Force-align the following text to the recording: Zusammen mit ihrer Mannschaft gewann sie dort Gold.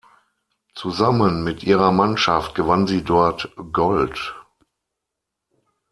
Zusammen 0.73 1.43
mit 1.43 1.63
ihrer 1.63 1.91
Mannschaft 1.91 2.55
gewann 2.55 2.87
sie 2.87 3.03
dort 3.03 3.51
Gold. 3.71 4.33